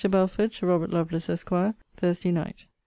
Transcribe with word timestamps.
BELFORD, 0.09 0.51
TO 0.51 0.65
ROBERT 0.65 0.89
LOVELACE, 0.89 1.29
ESQ. 1.29 1.75
THURSDAY 1.97 2.31
NIGHT. 2.31 2.65